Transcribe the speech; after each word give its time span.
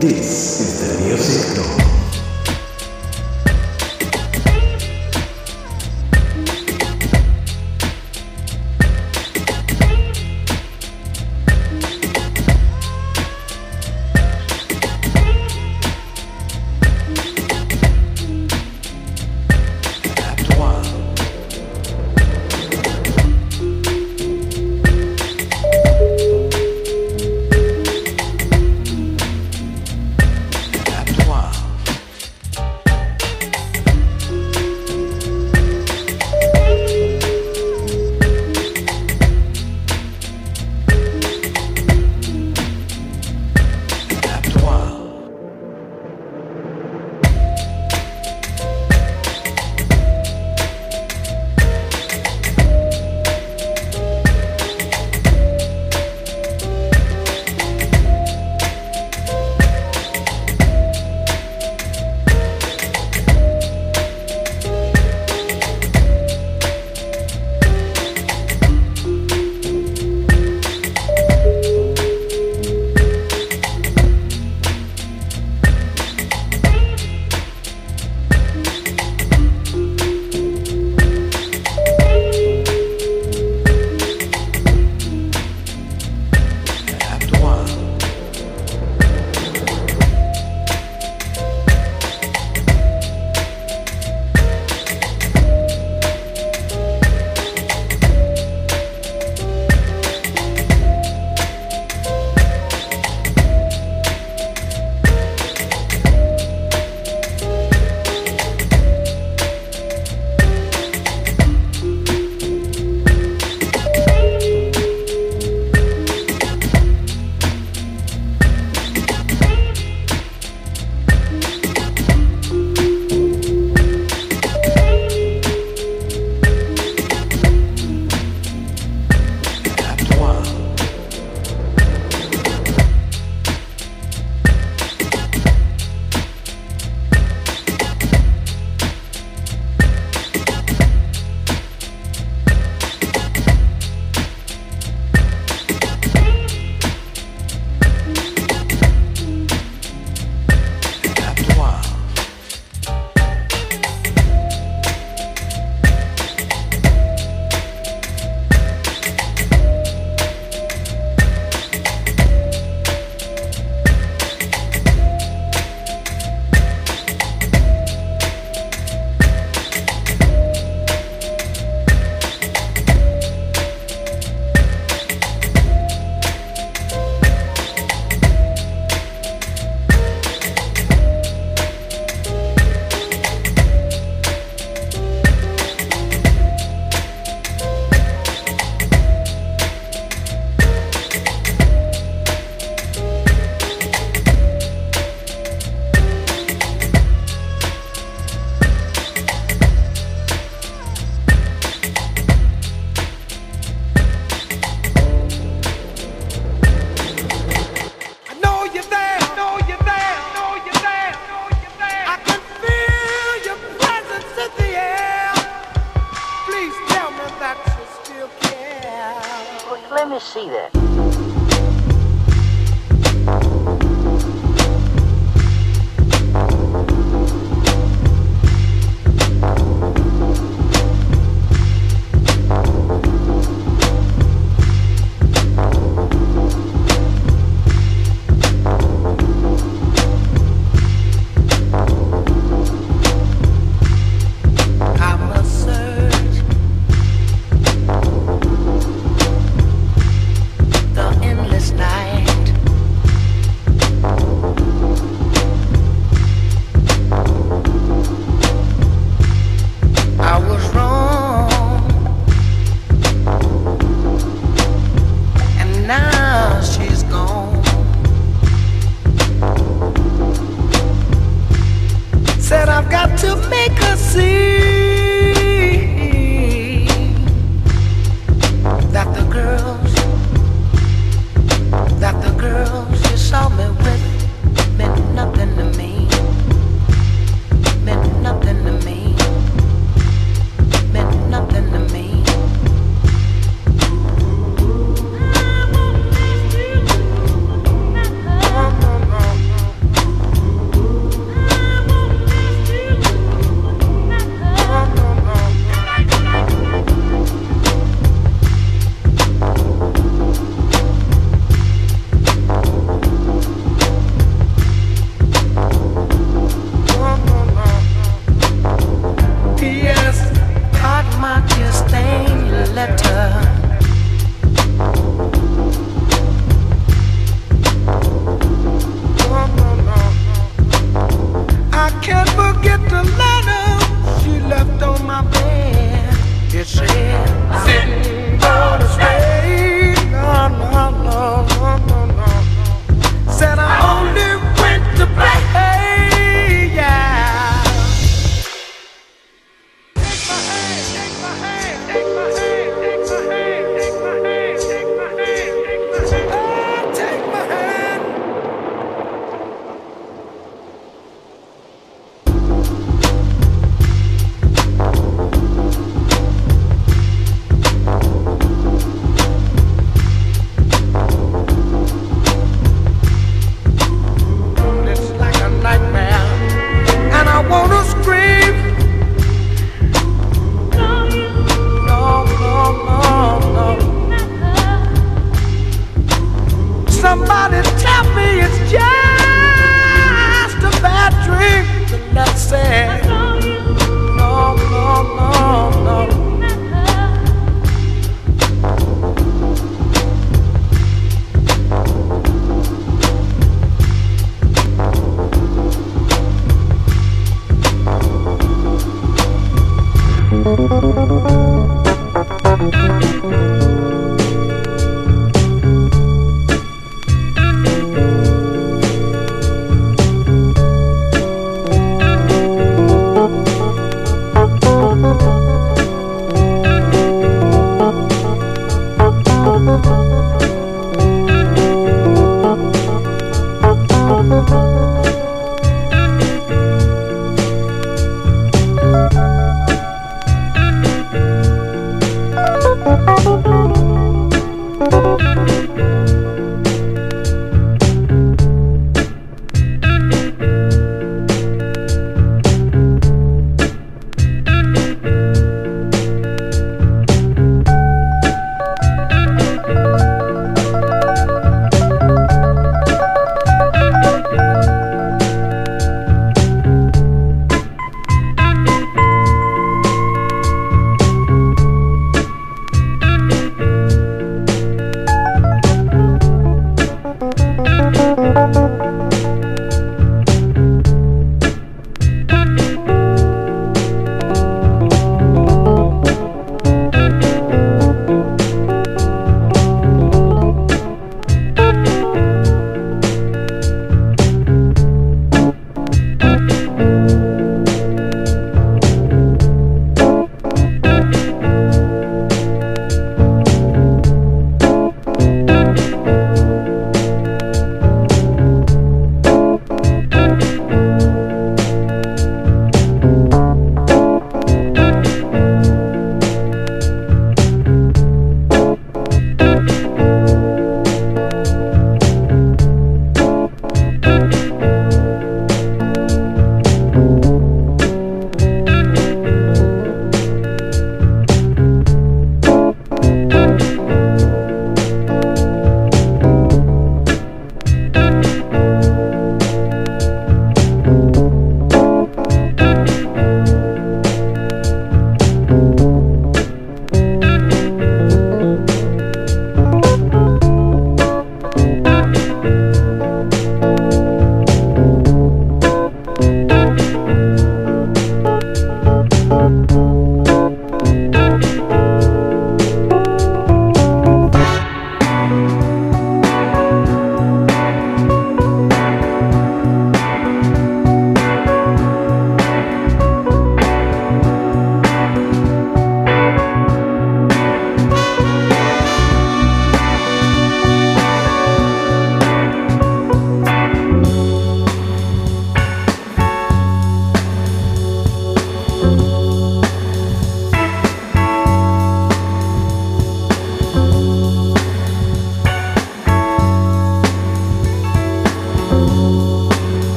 This 0.00 0.59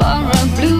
for 0.00 0.30
a 0.30 0.46
blue 0.56 0.79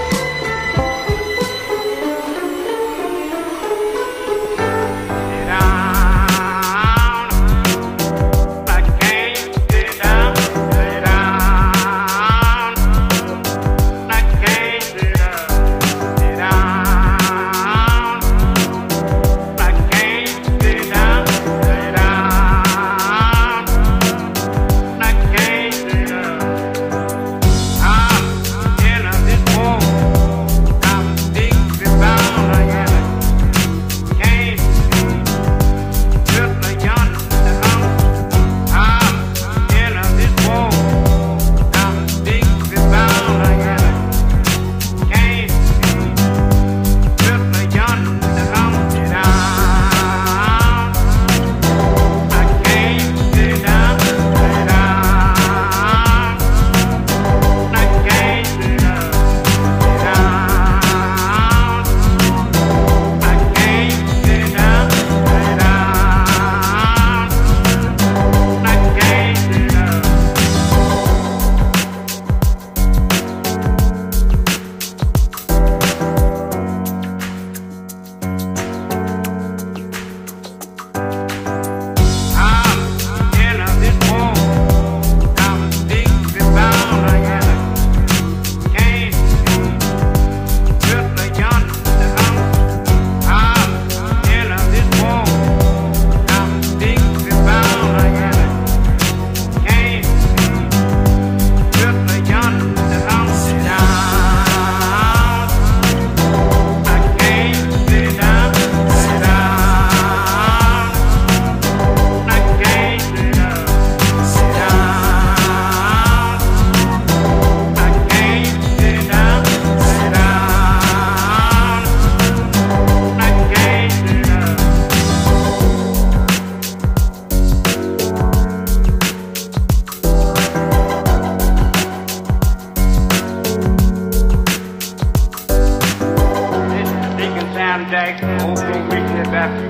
damn 137.71 137.89
day. 137.89 138.15
Open 138.43 138.89
witness 138.89 139.27
after 139.29 139.69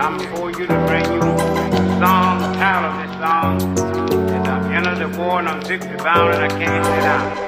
I'm 0.00 0.18
for 0.18 0.50
you 0.50 0.66
to 0.66 0.86
bring 0.88 1.04
you 1.04 1.20
song, 2.00 2.54
title 2.54 2.90
of 2.90 3.06
this 3.06 3.16
song. 3.20 3.74
the 4.68 4.74
end 4.74 4.86
of 4.86 4.98
the 4.98 5.18
war 5.18 5.38
and 5.38 5.48
I'm 5.48 5.64
sick 5.64 5.82
and 5.82 5.98
bound 5.98 6.34
and 6.34 6.42
I 6.42 6.48
can't 6.48 6.84
sit 6.84 7.00
down. 7.02 7.45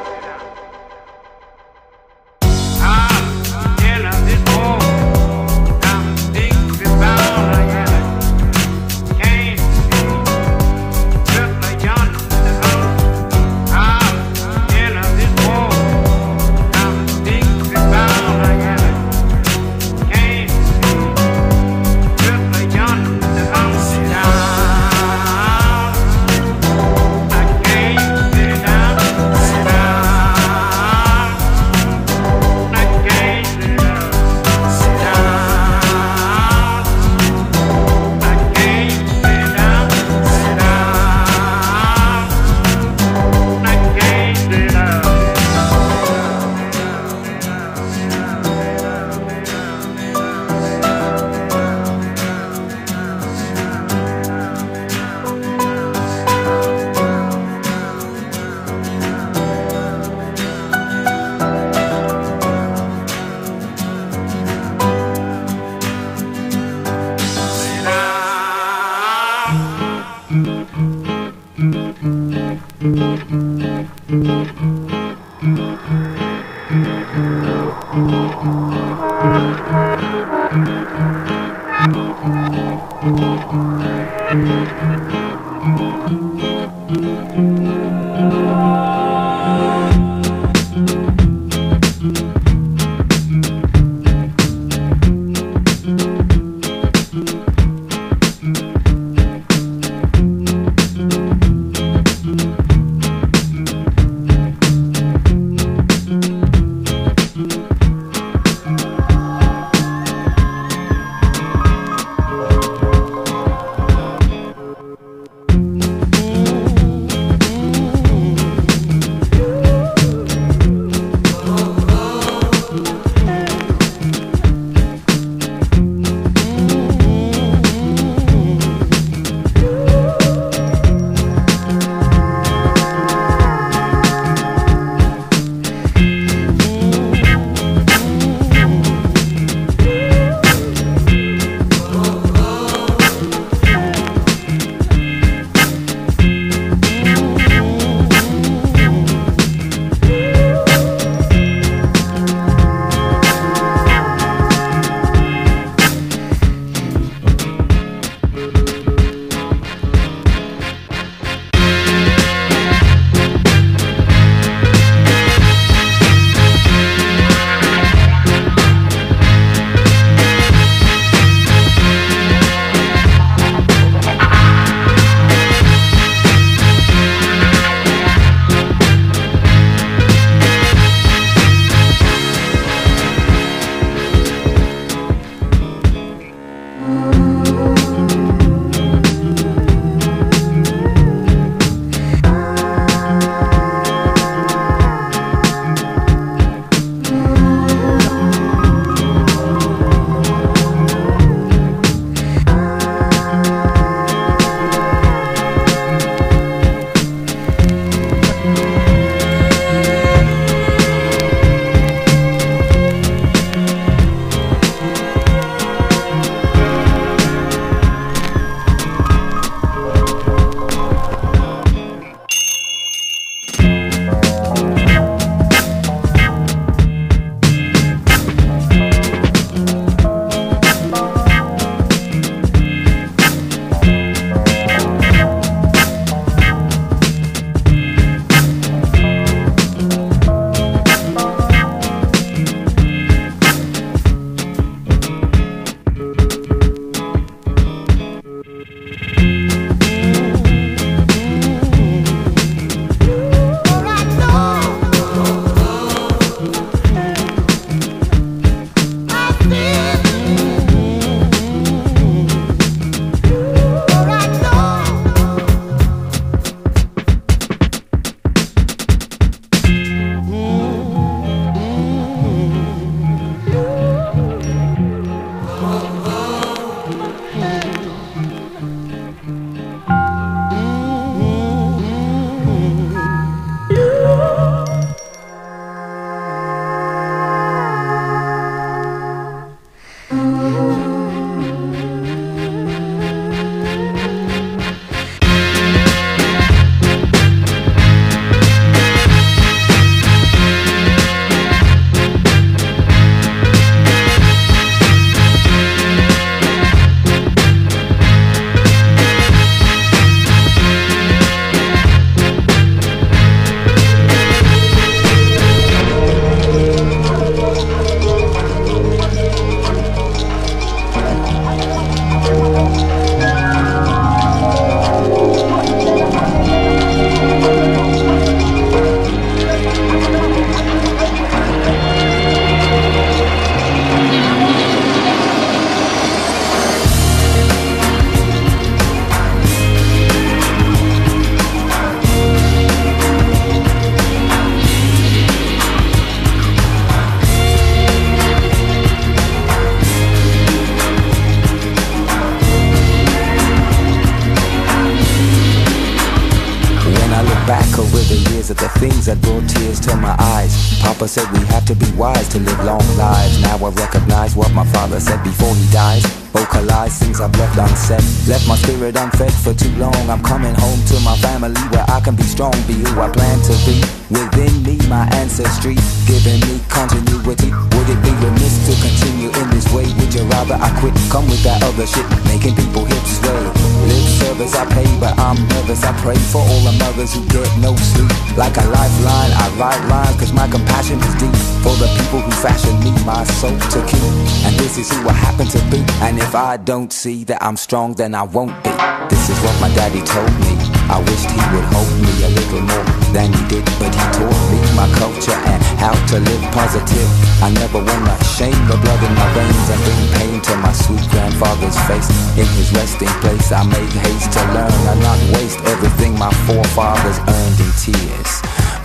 No 387.61 387.75
sleep. 387.77 388.11
Like 388.37 388.57
a 388.57 388.65
lifeline, 388.65 389.33
I 389.33 389.47
write 389.59 389.83
lines, 389.89 390.17
cause 390.17 390.33
my 390.33 390.49
compassion 390.49 390.99
is 390.99 391.15
deep. 391.15 391.35
For 391.63 391.75
the 391.77 391.89
people 391.99 392.21
who 392.21 392.31
fashion 392.43 392.79
me, 392.81 392.91
my 393.05 393.25
soul 393.25 393.59
to 393.59 393.81
keep. 393.87 394.03
And 394.47 394.55
this 394.59 394.79
is 394.79 394.91
who 394.91 395.09
I 395.09 395.13
happen 395.13 395.47
to 395.49 395.59
be. 395.71 395.85
And 396.03 396.19
if 396.19 396.35
I 396.35 396.57
don't 396.57 396.93
see 396.93 397.25
that 397.25 397.43
I'm 397.43 397.57
strong, 397.57 397.95
then 397.95 398.15
I 398.15 398.23
won't 398.23 398.55
be. 398.63 398.71
This 399.11 399.31
is 399.31 399.39
what 399.41 399.61
my 399.61 399.69
daddy 399.75 400.03
told 400.03 400.33
me. 400.41 400.78
I 400.89 400.99
wished 401.05 401.29
he 401.29 401.43
would 401.53 401.69
hold 401.69 401.93
me 402.01 402.13
a 402.25 402.31
little 402.33 402.65
more 402.65 402.87
than 403.13 403.29
he 403.33 403.43
did, 403.49 403.65
but 403.77 403.93
he 403.93 404.05
taught 404.17 404.41
me 404.49 404.59
my 404.73 404.89
culture 404.97 405.37
and 405.37 405.61
how 405.77 405.93
to 405.93 406.17
live 406.19 406.45
positive. 406.51 407.09
I 407.45 407.53
never 407.53 407.79
wanna 407.79 408.17
shame 408.25 408.57
the 408.67 408.77
blood 408.81 409.03
in 409.05 409.13
my 409.13 409.29
veins 409.37 409.69
and 409.69 409.81
bring 409.85 410.03
pain 410.17 410.41
to 410.49 410.57
my 410.65 410.73
sweet 410.73 411.05
grandfather's 411.13 411.77
face. 411.85 412.09
In 412.41 412.49
his 412.57 412.73
resting 412.73 413.13
place, 413.21 413.53
I 413.53 413.65
make 413.69 413.93
haste 414.01 414.33
to 414.33 414.43
learn 414.57 414.73
and 414.89 415.01
not 415.05 415.21
waste 415.37 415.61
everything 415.69 416.19
my 416.19 416.33
forefathers 416.49 417.21
earned 417.21 417.61
in 417.61 417.73
tears 417.77 418.33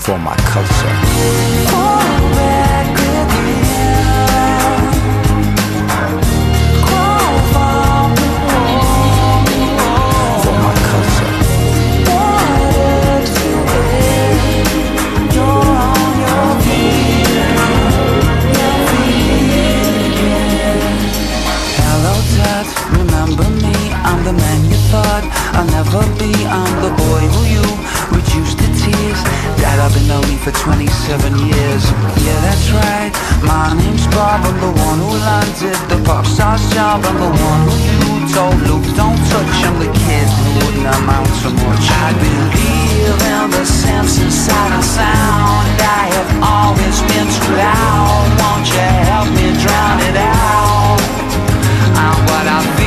for 0.04 0.20
my 0.20 0.36
culture. 0.52 0.96
For 1.72 2.24
Never 25.94 26.10
be. 26.18 26.34
I'm 26.50 26.74
the 26.82 26.90
boy 26.90 27.22
who 27.38 27.42
you 27.54 27.66
reduced 28.10 28.58
to 28.58 28.68
tears. 28.82 29.20
Dad, 29.62 29.78
I've 29.78 29.94
been 29.94 30.10
lonely 30.10 30.42
for 30.42 30.50
27 30.50 30.90
years. 31.38 31.84
Yeah, 32.18 32.34
that's 32.42 32.74
right. 32.74 33.14
My 33.46 33.78
name's 33.78 34.10
Bob. 34.10 34.42
I'm 34.42 34.58
the 34.58 34.74
one 34.74 34.98
who 34.98 35.14
landed 35.22 35.78
the 35.94 36.02
pop 36.02 36.26
star's 36.26 36.66
job. 36.74 37.06
I'm 37.06 37.14
the 37.22 37.30
one 37.30 37.62
who 37.70 37.78
you 37.78 38.26
told 38.34 38.58
Luke, 38.66 38.90
don't 38.98 39.22
touch. 39.30 39.54
I'm 39.70 39.78
the 39.78 39.92
kid 39.94 40.26
who 40.34 40.66
wouldn't 40.66 40.90
amount 40.98 41.30
to 41.46 41.54
much. 41.62 41.86
I 41.86 42.10
believe 42.18 43.14
in 43.30 43.54
the 43.54 43.62
sense 43.62 44.18
inside 44.18 44.74
of 44.74 44.82
sound. 44.82 45.78
I 45.78 46.10
have 46.10 46.32
always 46.42 46.98
been 47.06 47.30
too 47.30 47.54
loud. 47.54 48.34
Won't 48.42 48.66
you 48.66 48.82
help 49.14 49.30
me 49.38 49.46
drown 49.62 49.98
it 50.10 50.18
out? 50.18 50.98
And 52.02 52.18
what 52.26 52.46
I 52.50 52.66
feel, 52.82 52.83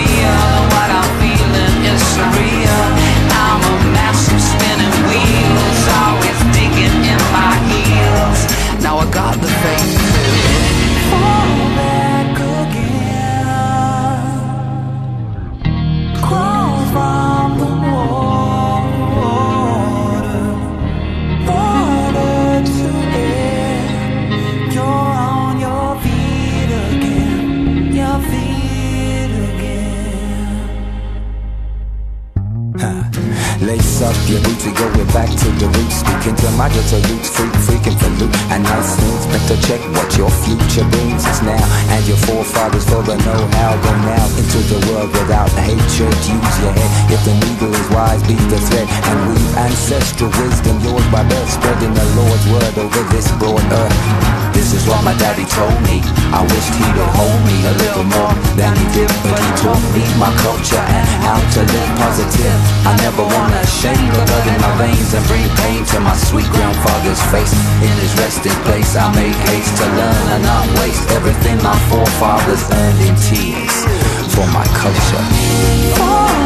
Your 34.26 34.42
boots, 34.42 34.66
we 34.66 34.72
go 34.74 34.90
back 35.14 35.30
to 35.30 35.48
the 35.62 35.70
roots. 35.70 36.02
Speaking 36.02 36.34
to 36.34 36.50
my 36.58 36.66
roots, 36.66 37.30
freak, 37.30 37.54
freaking 37.62 37.94
for 37.94 38.10
loot. 38.18 38.34
And 38.50 38.66
nice 38.66 38.98
things, 38.98 39.22
better 39.30 39.54
to 39.54 39.56
check 39.62 39.78
what 39.94 40.10
your 40.18 40.30
future 40.42 40.82
brings 40.90 41.22
us 41.22 41.42
now. 41.46 41.62
And 41.94 42.02
your 42.10 42.18
forefathers 42.26 42.82
for 42.90 43.06
the 43.06 43.14
know-how. 43.22 43.72
Go 43.86 43.92
now 44.02 44.26
into 44.34 44.58
the 44.66 44.82
world 44.90 45.14
without 45.14 45.50
hatred. 45.54 46.10
Use 46.26 46.56
your 46.58 46.74
head. 46.74 46.90
If 47.06 47.22
the 47.22 47.38
needle 47.38 47.70
is 47.70 47.88
wise, 47.94 48.22
be 48.26 48.34
the 48.50 48.58
thread. 48.66 48.90
And 48.90 49.30
weave 49.30 49.56
ancestral 49.62 50.30
wisdom, 50.42 50.80
yours 50.82 51.06
by 51.14 51.22
birth. 51.22 51.46
Spreading 51.46 51.94
the 51.94 52.06
Lord's 52.18 52.46
word 52.50 52.74
over 52.82 53.02
this 53.14 53.30
broad 53.38 53.62
earth. 53.62 54.45
This 54.56 54.72
is 54.72 54.88
what 54.88 55.04
my 55.04 55.12
daddy 55.20 55.44
told 55.52 55.76
me. 55.84 56.00
I 56.32 56.40
wished 56.40 56.72
he 56.80 56.88
would 56.96 57.12
hold 57.12 57.40
me 57.44 57.56
a 57.68 57.74
little 57.76 58.08
more 58.08 58.32
than 58.56 58.72
he 58.72 58.86
did, 58.96 59.12
but 59.28 59.36
he 59.36 59.50
taught 59.60 59.84
me 59.92 60.00
my 60.16 60.32
culture 60.40 60.80
and 60.80 61.06
how 61.20 61.36
to 61.36 61.60
live 61.60 61.90
positive. 62.00 62.58
I 62.88 62.96
never 63.04 63.20
wanna 63.20 63.62
shame 63.68 64.08
the 64.16 64.22
blood 64.24 64.46
in 64.48 64.58
my 64.64 64.72
veins 64.80 65.12
and 65.12 65.24
bring 65.28 65.44
pain 65.60 65.84
to 65.92 66.00
my 66.00 66.16
sweet 66.16 66.48
grandfather's 66.56 67.20
face. 67.28 67.52
In 67.84 67.94
his 68.00 68.16
resting 68.16 68.56
place, 68.64 68.96
I 68.96 69.12
make 69.12 69.36
haste 69.52 69.76
to 69.76 69.86
learn 69.92 70.24
and 70.34 70.42
not 70.42 70.64
waste 70.80 71.04
everything 71.12 71.60
my 71.60 71.76
forefathers 71.92 72.64
earned 72.72 73.00
in 73.04 73.14
tears 73.28 73.76
for 74.32 74.48
my 74.56 74.64
culture. 74.72 75.24
Oh. 76.00 76.45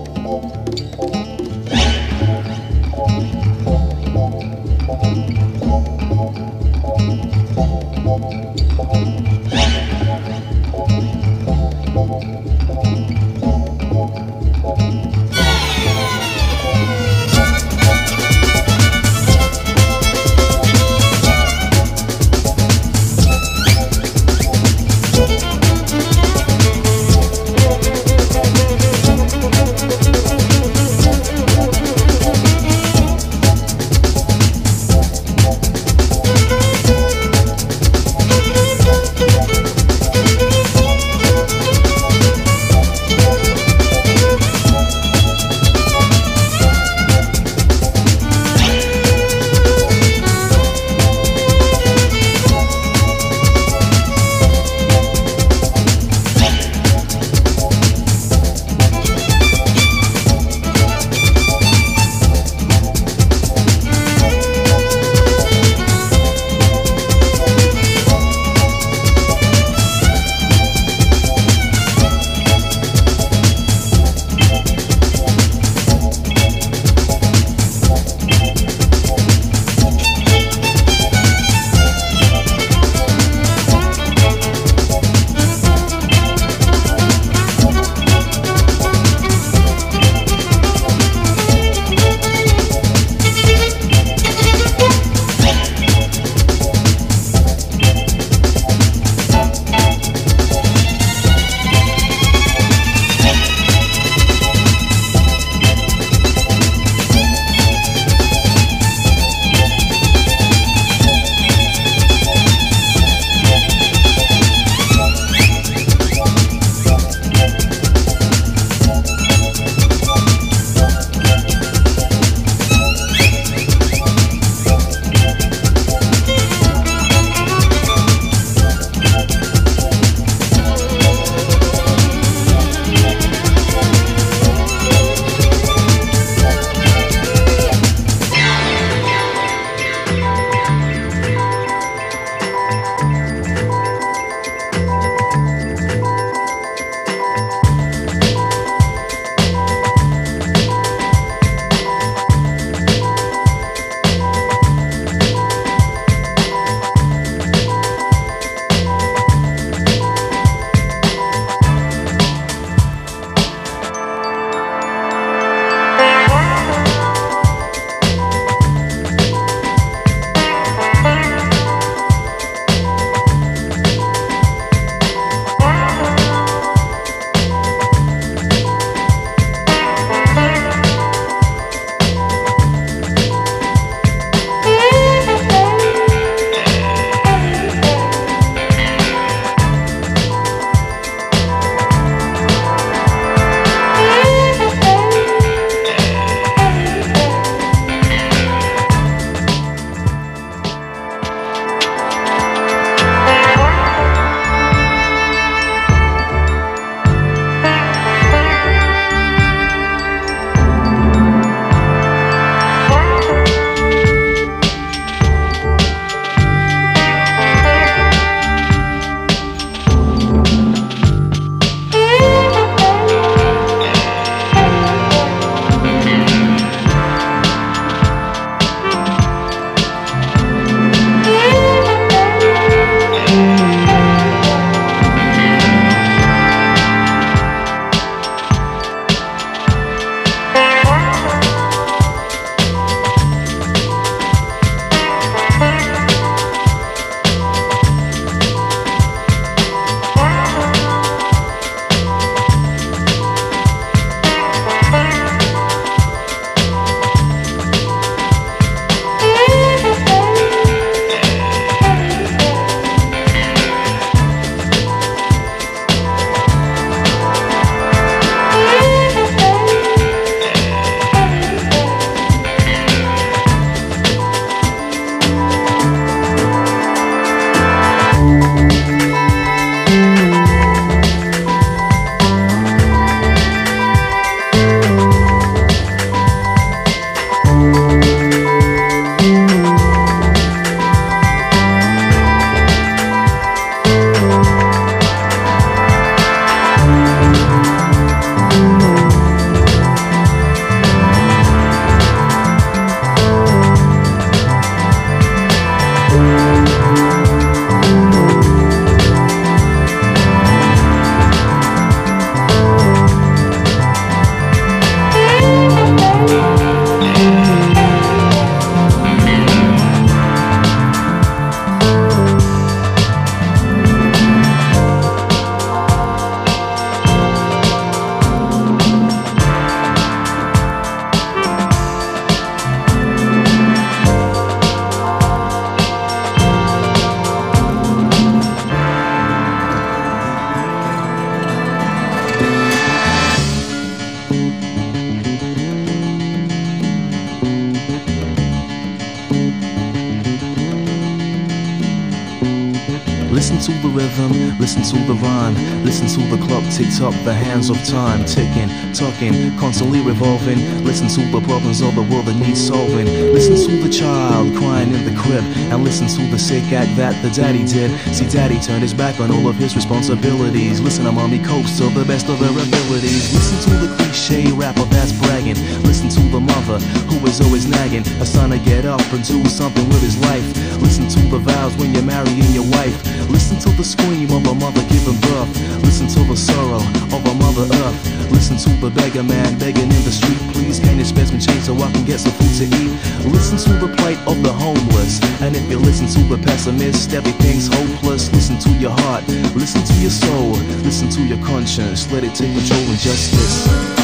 listen 354.81 354.97
to 354.97 355.13
the 355.13 355.19
rhyme, 355.21 355.53
listen 355.85 356.07
to 356.07 356.35
the 356.35 356.43
clock 356.43 356.63
tick 356.73 356.87
tock, 356.97 357.13
the 357.23 357.33
hands 357.33 357.69
of 357.69 357.77
time 357.85 358.25
ticking, 358.25 358.67
talking, 358.93 359.55
constantly 359.59 360.01
revolving. 360.01 360.57
Listen 360.83 361.07
to 361.07 361.21
the 361.29 361.39
problems 361.45 361.81
of 361.81 361.93
the 361.93 362.01
world 362.01 362.25
that 362.25 362.35
need 362.41 362.57
solving. 362.57 363.05
Listen 363.05 363.53
to 363.53 363.77
the 363.77 363.89
child 363.89 364.49
crying 364.57 364.91
in 364.91 365.05
the 365.05 365.13
crib, 365.21 365.43
and 365.69 365.83
listen 365.83 366.07
to 366.07 366.25
the 366.31 366.39
sick 366.39 366.63
act 366.73 366.89
that 366.97 367.13
the 367.21 367.29
daddy 367.29 367.63
did. 367.63 367.91
See, 368.09 368.27
daddy 368.27 368.59
turned 368.59 368.81
his 368.81 368.93
back 368.93 369.19
on 369.19 369.29
all 369.29 369.47
of 369.47 369.55
his 369.55 369.75
responsibilities. 369.75 370.81
Listen 370.81 371.05
to 371.05 371.11
mommy 371.11 371.37
copes 371.37 371.77
to 371.77 371.85
the 371.93 372.03
best 372.05 372.27
of 372.27 372.39
her 372.39 372.49
abilities. 372.49 373.29
Listen 373.37 373.57
to 373.69 373.85
the 373.85 373.95
cliche 373.97 374.51
rapper 374.51 374.85
that's 374.89 375.13
bragging. 375.13 375.61
Listen 375.85 376.09
to 376.09 376.21
the 376.33 376.39
mother 376.39 376.79
who 377.05 377.21
is 377.27 377.39
always 377.39 377.67
nagging. 377.67 378.01
A 378.17 378.25
son 378.25 378.49
to 378.49 378.57
get 378.57 378.85
up 378.85 379.05
and 379.13 379.23
do 379.23 379.45
something 379.45 379.87
with 379.89 380.01
his 380.01 380.17
life. 380.25 380.47
Listen 380.81 381.07
to 381.07 381.21
the 381.29 381.37
vows 381.37 381.77
when 381.77 381.93
you're 381.93 382.01
marrying 382.01 382.49
your 382.51 382.65
wife. 382.73 383.10
Listen 383.31 383.57
to 383.59 383.69
the 383.77 383.83
scream 383.83 384.29
of 384.31 384.45
a 384.45 384.53
mother 384.53 384.83
giving 384.91 385.19
birth. 385.21 385.49
Listen 385.83 386.07
to 386.07 386.23
the 386.27 386.35
sorrow 386.35 386.83
of 387.15 387.21
a 387.25 387.33
mother 387.35 387.63
earth. 387.63 388.31
Listen 388.31 388.57
to 388.57 388.69
the 388.81 388.89
beggar 388.91 389.23
man 389.23 389.57
begging 389.57 389.89
in 389.91 390.03
the 390.03 390.11
street. 390.11 390.39
Please, 390.53 390.79
can 390.79 390.97
you 390.97 391.05
spare 391.05 391.25
some 391.25 391.39
change 391.39 391.63
so 391.63 391.75
I 391.75 391.91
can 391.91 392.05
get 392.05 392.19
some 392.19 392.33
food 392.33 392.53
to 392.59 392.65
eat? 392.65 392.91
Listen 393.31 393.57
to 393.57 393.71
the 393.85 393.93
plight 393.97 394.19
of 394.27 394.41
the 394.43 394.51
homeless. 394.51 395.21
And 395.41 395.55
if 395.55 395.69
you 395.69 395.79
listen 395.79 396.07
to 396.07 396.35
the 396.35 396.37
pessimist, 396.43 397.13
everything's 397.13 397.67
hopeless. 397.67 398.31
Listen 398.33 398.57
to 398.59 398.69
your 398.79 398.91
heart. 398.91 399.27
Listen 399.55 399.83
to 399.83 399.93
your 400.01 400.11
soul. 400.11 400.51
Listen 400.83 401.09
to 401.09 401.21
your 401.23 401.39
conscience. 401.45 402.11
Let 402.11 402.23
it 402.23 402.35
take 402.35 402.53
control 402.53 402.81
and 402.81 402.99
just 402.99 403.33
listen. 403.33 404.01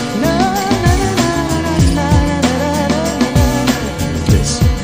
This. 4.27 4.59
This. 4.59 4.76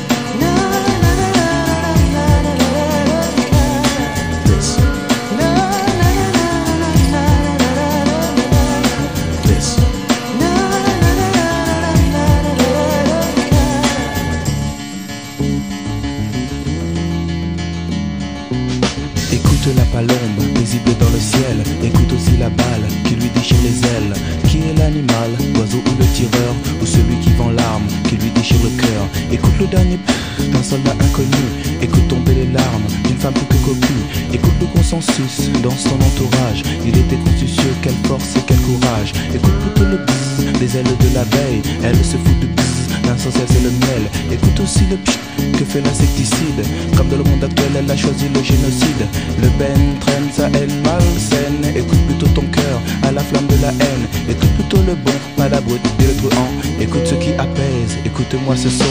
Elle 41.82 41.96
se 41.96 42.16
fout 42.16 42.38
du 42.40 42.46
bzzz 42.46 42.84
L'essentiel 43.24 43.46
c'est 43.48 43.62
le 43.62 43.70
miel. 43.70 44.10
Écoute 44.32 44.60
aussi 44.60 44.80
le 44.90 44.96
pchit 44.96 45.18
que 45.58 45.64
fait 45.64 45.80
l'insecticide. 45.80 46.62
Comme 46.94 47.08
dans 47.08 47.16
le 47.16 47.24
monde 47.24 47.42
actuel, 47.42 47.70
elle 47.78 47.90
a 47.90 47.96
choisi 47.96 48.26
le 48.34 48.42
génocide. 48.42 49.06
Le 49.40 49.48
Ben 49.58 49.98
traîne 50.00 50.28
sa 50.30 50.48
haine 50.48 50.82
malsaine. 50.82 51.74
Écoute 51.74 52.00
plutôt 52.06 52.26
ton 52.34 52.46
cœur 52.48 52.80
à 53.02 53.12
la 53.12 53.22
flamme 53.22 53.46
de 53.46 53.62
la 53.62 53.68
haine. 53.68 54.06
Écoute 54.28 54.50
plutôt 54.56 54.82
le 54.86 54.94
bon, 54.94 55.12
pas 55.38 55.48
la 55.48 55.62
brute 55.62 55.80
et 56.00 56.02
le 56.02 56.16
truand. 56.16 56.48
Écoute 56.80 57.06
ce 57.06 57.14
qui 57.14 57.32
apaise, 57.32 57.96
écoute-moi 58.04 58.56
ce 58.56 58.68
son. 58.68 58.84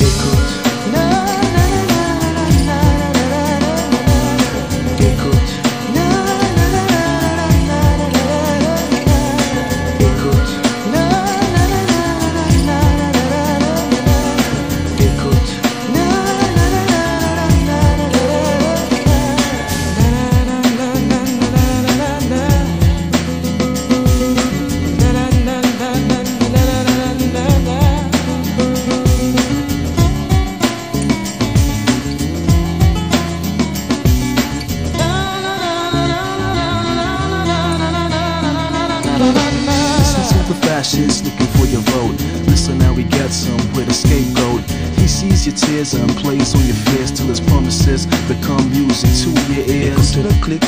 Écoute. 0.00 1.21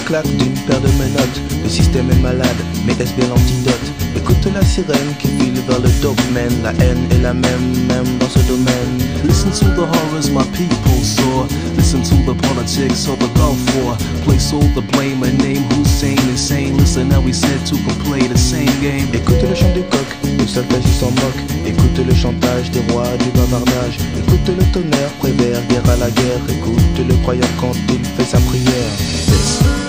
Clic-clac 0.04 0.26
d'une 0.36 0.52
paire 0.66 0.80
de 0.80 0.88
menottes. 0.98 1.40
Le 1.62 1.68
système 1.68 2.10
est 2.10 2.20
malade, 2.20 2.60
mais 2.86 2.92
est-ce 2.92 3.28
l'antidote 3.28 3.88
Écoute 4.16 4.52
la 4.52 4.62
sirène 4.62 5.14
qui 5.18 5.28
file 5.28 5.54
vers 5.66 5.80
le 5.80 5.88
domaine. 6.02 6.52
La 6.62 6.72
haine 6.84 7.06
est 7.10 7.22
la 7.22 7.32
même, 7.32 7.86
même 7.88 8.18
dans 8.18 8.28
ce 8.28 8.40
domaine. 8.40 8.98
Listen 9.24 9.50
to 9.50 9.64
the 9.74 9.86
horrors 9.86 10.28
my 10.30 10.44
people 10.52 11.00
saw. 11.02 11.46
Listen 11.76 12.02
to 12.02 12.16
the 12.30 12.36
politics 12.42 13.08
of 13.08 13.18
the 13.18 13.28
Gulf 13.34 13.56
War. 13.76 13.96
Place 14.26 14.52
all 14.52 14.68
the 14.74 14.84
blame 14.92 15.22
and 15.22 15.38
name 15.38 15.64
Hussein 15.72 16.18
insane. 16.28 16.76
Listen 16.76 17.10
how 17.10 17.22
he 17.22 17.32
said 17.32 17.64
to 17.66 17.76
play 18.04 18.26
the 18.26 18.38
same 18.38 18.72
game. 18.82 19.08
Écoute 19.14 19.42
le 19.42 19.54
chant 19.54 19.72
du 19.72 19.82
coq, 19.88 20.08
le 20.38 20.46
soldat 20.46 20.82
s'en 21.00 21.10
moque. 21.12 21.40
Écoute 21.66 21.98
le 22.06 22.14
chantage 22.14 22.70
des 22.70 22.82
rois 22.92 23.08
du 23.20 23.30
bavardage. 23.38 23.96
Écoute 24.18 24.48
le 24.48 24.64
tonnerre, 24.72 25.12
prévert, 25.18 25.60
guerre 25.68 25.90
à 25.90 25.96
la 25.96 26.10
guerre. 26.10 26.44
Écoute 26.50 27.08
le 27.08 27.14
croyant 27.22 27.52
quand 27.58 27.72
il 27.88 28.04
fait 28.04 28.24
sa 28.24 28.38
prière. 28.40 29.83